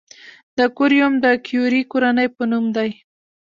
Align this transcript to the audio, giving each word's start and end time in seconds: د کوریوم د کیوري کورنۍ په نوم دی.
د 0.57 0.59
کوریوم 0.77 1.13
د 1.25 1.27
کیوري 1.45 1.81
کورنۍ 1.91 2.27
په 2.35 2.43
نوم 2.51 2.65
دی. 2.77 2.89